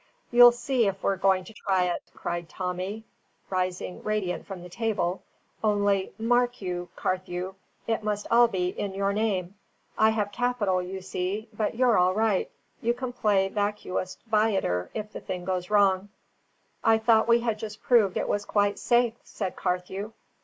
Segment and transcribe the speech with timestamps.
[0.31, 3.03] "You'll see if we're going to try it!" cried Tommy,
[3.51, 5.21] rising radiant from table.
[5.63, 7.53] "Only, mark you, Carthew,
[7.85, 9.53] it must be all in your name.
[9.99, 12.49] I have capital, you see; but you're all right.
[12.81, 16.09] You can play vacuus viator, if the thing goes wrong."
[16.83, 20.13] "I thought we had just proved it was quite safe," said Carthew.